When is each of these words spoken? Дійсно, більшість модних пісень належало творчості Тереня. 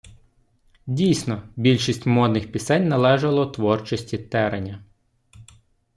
Дійсно, 0.87 1.43
більшість 1.55 2.05
модних 2.05 2.51
пісень 2.51 2.87
належало 2.87 3.45
творчості 3.45 4.17
Тереня. 4.17 4.83